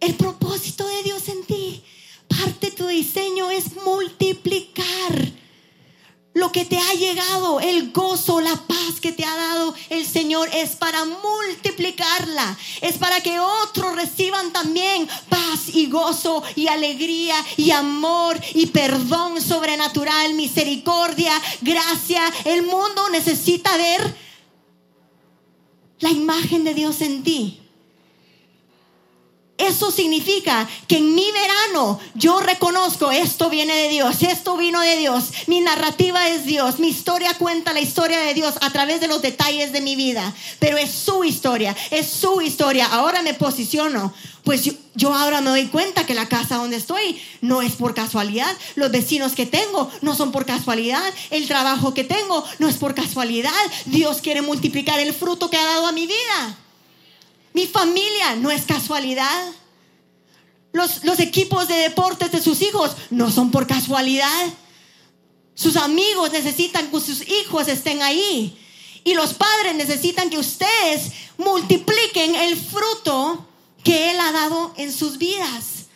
[0.00, 1.82] el propósito de Dios en ti.
[2.28, 5.41] Parte de tu diseño es multiplicar
[6.34, 10.48] lo que te ha llegado, el gozo, la paz que te ha dado el Señor
[10.52, 17.70] es para multiplicarla, es para que otros reciban también paz y gozo y alegría y
[17.70, 22.22] amor y perdón sobrenatural, misericordia, gracia.
[22.44, 24.16] El mundo necesita ver
[25.98, 27.61] la imagen de Dios en ti.
[29.62, 34.96] Eso significa que en mi verano yo reconozco esto viene de Dios, esto vino de
[34.96, 39.06] Dios, mi narrativa es Dios, mi historia cuenta la historia de Dios a través de
[39.06, 42.86] los detalles de mi vida, pero es su historia, es su historia.
[42.86, 47.62] Ahora me posiciono, pues yo, ahora me doy cuenta que la casa donde estoy no
[47.62, 52.44] es por casualidad, los vecinos que tengo no son por casualidad, el trabajo que tengo
[52.58, 53.52] no es por casualidad,
[53.86, 56.58] Dios quiere multiplicar el fruto que ha dado a mi vida.
[57.52, 59.52] Mi familia no es casualidad.
[60.72, 64.48] Los, equipos de deportes de sus hijos no son por casualidad.
[65.54, 68.58] Sus amigos necesitan que sus hijos estén ahí.
[69.04, 73.46] Y los padres necesitan que ustedes multipliquen el fruto
[73.84, 75.86] que Él ha dado en sus vidas.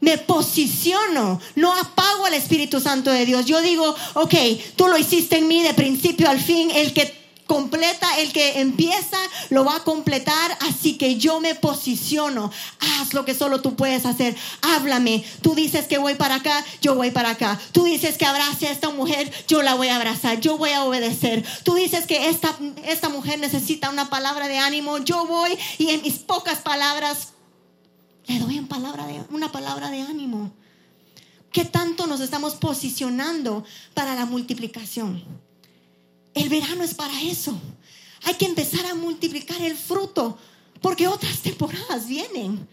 [0.00, 3.46] Me posiciono, no apago al Espíritu Santo de Dios.
[3.46, 4.34] Yo digo, ok,
[4.76, 9.18] tú lo hiciste en mí de principio al fin, el que completa, el que empieza
[9.50, 14.06] lo va a completar, así que yo me posiciono, haz lo que solo tú puedes
[14.06, 18.26] hacer, háblame, tú dices que voy para acá, yo voy para acá, tú dices que
[18.26, 22.06] abrace a esta mujer, yo la voy a abrazar, yo voy a obedecer, tú dices
[22.06, 26.58] que esta, esta mujer necesita una palabra de ánimo, yo voy y en mis pocas
[26.58, 27.34] palabras
[28.26, 30.52] le doy palabra de, una palabra de ánimo.
[31.52, 35.22] ¿Qué tanto nos estamos posicionando para la multiplicación?
[36.34, 37.58] El verano es para eso.
[38.24, 40.38] Hay que empezar a multiplicar el fruto
[40.80, 42.68] porque otras temporadas vienen.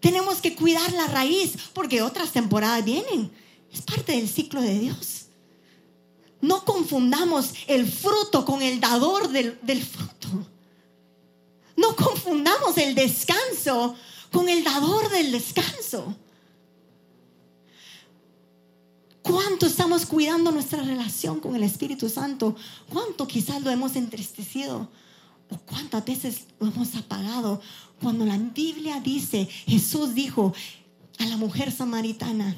[0.00, 3.30] Tenemos que cuidar la raíz porque otras temporadas vienen.
[3.72, 5.26] Es parte del ciclo de Dios.
[6.40, 10.28] No confundamos el fruto con el dador del, fruto.
[11.76, 13.94] No confundamos el descanso
[14.32, 16.16] con el dador del descanso.
[19.22, 22.56] ¿Cuánto estamos cuidando nuestra relación con el Espíritu Santo?
[22.88, 24.90] ¿Cuánto quizás lo hemos entristecido?
[25.50, 27.60] ¿O cuántas veces lo hemos apagado?
[28.00, 30.54] Cuando la Biblia dice, Jesús dijo
[31.18, 32.56] a la mujer samaritana,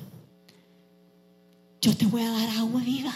[1.80, 3.14] yo te voy a dar agua viva.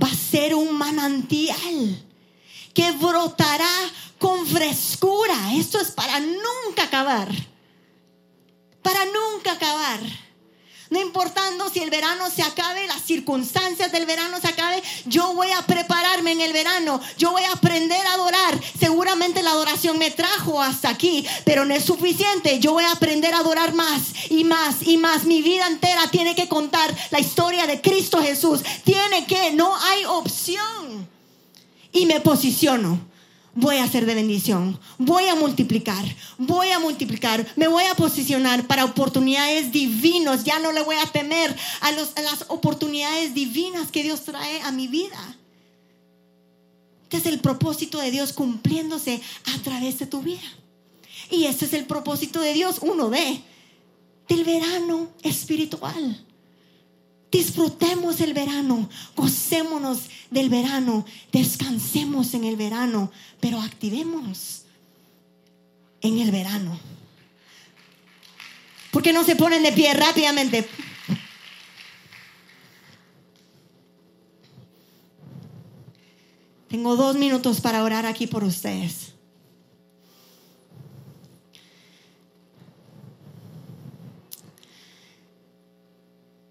[0.00, 2.04] Va a ser un manantial
[2.72, 3.74] que brotará
[4.18, 5.54] con frescura.
[5.54, 7.28] Esto es para nunca acabar.
[8.82, 10.25] Para nunca acabar.
[10.90, 15.50] No importando si el verano se acabe, las circunstancias del verano se acabe, yo voy
[15.50, 18.60] a prepararme en el verano, yo voy a aprender a adorar.
[18.78, 22.60] Seguramente la adoración me trajo hasta aquí, pero no es suficiente.
[22.60, 25.24] Yo voy a aprender a adorar más y más y más.
[25.24, 28.62] Mi vida entera tiene que contar la historia de Cristo Jesús.
[28.84, 31.08] Tiene que, no hay opción.
[31.92, 33.15] Y me posiciono
[33.56, 36.04] voy a ser de bendición, voy a multiplicar,
[36.38, 41.06] voy a multiplicar, me voy a posicionar para oportunidades divinas, ya no le voy a
[41.06, 45.36] temer a, las oportunidades divinas que Dios trae a mi vida.
[47.04, 49.22] Este es el propósito de Dios cumpliéndose
[49.54, 50.42] a través de tu vida.
[51.30, 53.40] Y este es el propósito de Dios, uno de,
[54.28, 56.25] del verano espiritual.
[57.30, 63.10] Disfrutemos el verano, gocémonos del verano, descansemos en el verano,
[63.40, 64.62] pero activémonos
[66.00, 66.78] en el verano.
[68.90, 70.68] ¿Por qué no se ponen de pie rápidamente?
[76.68, 79.05] Tengo dos minutos para orar aquí por ustedes.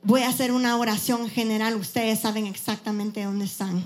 [0.06, 1.76] Voy a hacer una oración general.
[1.76, 3.84] Ustedes saben exactamente dónde están.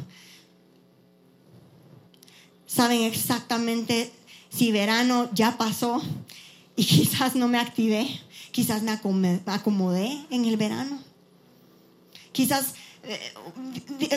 [2.67, 4.11] Saben exactamente
[4.49, 6.01] si verano ya pasó
[6.75, 8.07] y quizás no me activé,
[8.51, 11.01] quizás me acomodé en el verano.
[12.31, 13.33] Quizás eh,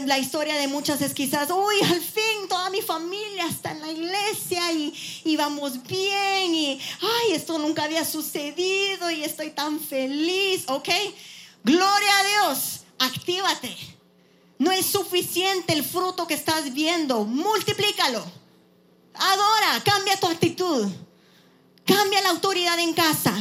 [0.07, 3.90] la historia de muchas es quizás, uy, al fin toda mi familia está en la
[3.90, 4.92] iglesia y,
[5.24, 10.88] y, vamos bien y, ay, esto nunca había sucedido y estoy tan feliz, ¿ok?
[11.64, 13.76] Gloria a Dios, actívate.
[14.58, 18.24] No es suficiente el fruto que estás viendo, multiplícalo.
[19.14, 20.88] Adora, cambia tu actitud.
[21.84, 23.34] Cambia la autoridad en casa.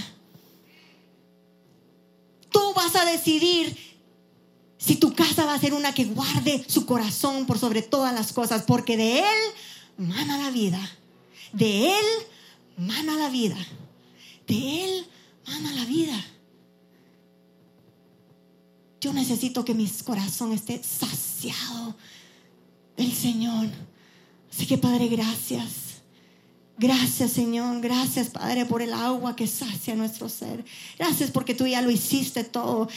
[2.49, 3.77] Tú vas a decidir
[4.77, 8.33] si tu casa va a ser una que guarde su corazón por sobre todas las
[8.33, 9.53] cosas, porque de Él
[9.97, 10.79] mana la vida.
[11.53, 12.05] De Él
[12.77, 13.57] mana la vida.
[14.47, 15.07] De Él
[15.45, 16.25] mana la vida.
[19.01, 21.95] Yo necesito que mi corazón esté saciado
[22.95, 23.67] del Señor.
[24.51, 26.01] Así que Padre, gracias.
[26.77, 30.63] Gracias Señor, gracias Padre por el agua que sacia nuestro ser.
[30.99, 32.89] Gracias porque tú ya lo hiciste todo.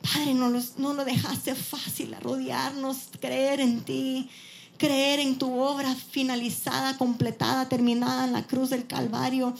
[0.00, 4.30] Padre, no, no lo dejaste fácil rodearnos, creer en ti,
[4.78, 9.54] creer en tu obra finalizada, completada, terminada en la cruz del Calvario.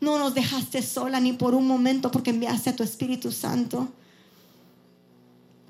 [0.00, 3.92] No nos dejaste sola ni por un momento porque enviaste a tu Espíritu Santo.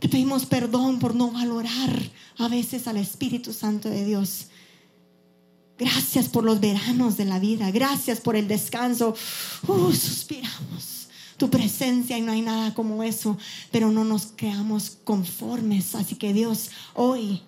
[0.01, 4.47] Te pedimos perdón por no valorar a veces al Espíritu Santo de Dios.
[5.79, 7.71] Gracias por los veranos de la vida.
[7.71, 9.15] Gracias por el descanso.
[9.67, 13.37] Uh, suspiramos tu presencia y no hay nada como eso.
[13.71, 15.95] Pero no nos creamos conformes.
[15.95, 17.43] Así que Dios, hoy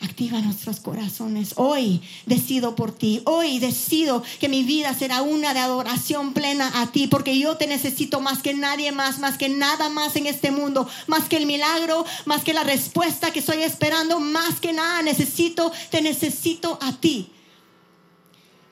[0.00, 1.54] Activa nuestros corazones.
[1.56, 3.22] Hoy decido por ti.
[3.24, 7.66] Hoy decido que mi vida será una de adoración plena a ti, porque yo te
[7.66, 11.46] necesito más que nadie más, más que nada más en este mundo, más que el
[11.46, 16.92] milagro, más que la respuesta que estoy esperando, más que nada necesito, te necesito a
[16.92, 17.30] ti.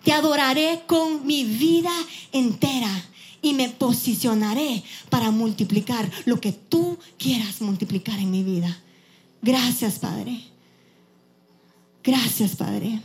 [0.04, 1.92] Te adoraré con mi vida
[2.32, 3.08] entera
[3.40, 8.82] y me posicionaré para multiplicar lo que tú quieras multiplicar en mi vida.
[9.40, 10.53] Gracias, Padre.
[12.04, 13.00] Gracias, Padre.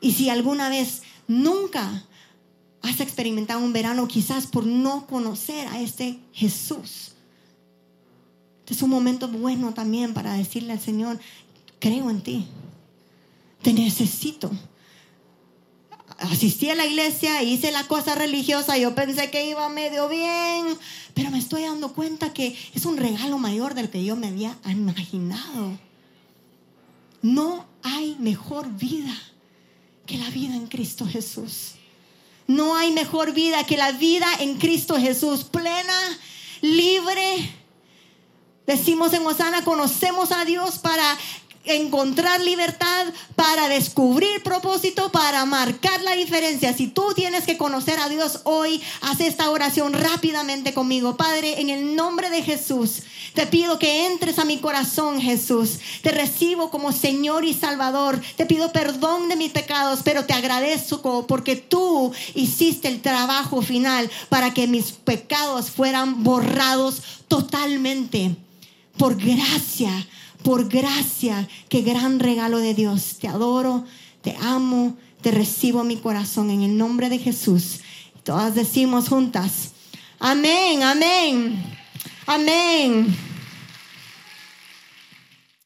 [0.00, 2.02] Y si alguna vez nunca
[2.80, 7.12] has experimentado un verano, quizás por no conocer a este Jesús,
[8.66, 11.20] es un momento bueno también para decirle al Señor,
[11.78, 12.46] creo en ti,
[13.60, 14.50] te necesito.
[16.18, 20.78] Asistí a la iglesia, hice la cosa religiosa, yo pensé que iba medio bien,
[21.12, 24.56] pero me estoy dando cuenta que es un regalo mayor del que yo me había
[24.64, 25.78] imaginado.
[27.24, 29.16] No hay mejor vida
[30.04, 31.76] que la vida en Cristo Jesús.
[32.46, 35.98] No hay mejor vida que la vida en Cristo Jesús, plena,
[36.60, 37.50] libre.
[38.66, 41.16] Decimos en Osana, conocemos a Dios para
[41.64, 43.06] encontrar libertad,
[43.36, 46.72] para descubrir propósito, para marcar la diferencia.
[46.74, 51.16] Si tú tienes que conocer a Dios hoy, haz esta oración rápidamente conmigo.
[51.16, 53.02] Padre, en el nombre de Jesús,
[53.34, 55.78] te pido que entres a mi corazón, Jesús.
[56.02, 58.20] Te recibo como Señor y Salvador.
[58.36, 64.10] Te pido perdón de mis pecados, pero te agradezco porque tú hiciste el trabajo final
[64.28, 68.36] para que mis pecados fueran borrados totalmente.
[68.96, 70.06] Por gracia
[70.44, 73.16] por gracia, qué gran regalo de Dios.
[73.18, 73.84] Te adoro,
[74.20, 77.80] te amo, te recibo mi corazón en el nombre de Jesús.
[78.22, 79.72] Todas decimos juntas,
[80.20, 81.64] amén, amén,
[82.26, 83.33] amén.